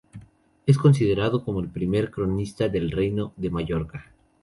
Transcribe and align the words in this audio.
Es 0.65 0.79
considerado 0.79 1.45
como 1.45 1.59
el 1.59 1.67
primer 1.69 2.09
cronista 2.09 2.67
del 2.69 2.89
Reino 2.89 3.33
de 3.37 3.51
Mallorca. 3.51 4.11